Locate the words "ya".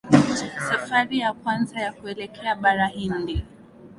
1.19-1.33, 1.79-1.93